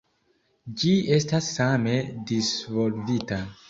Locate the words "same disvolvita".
1.59-3.45